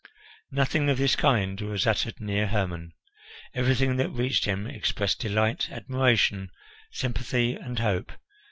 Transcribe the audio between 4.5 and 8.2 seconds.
expressed delight, admiration, sympathy, and hope.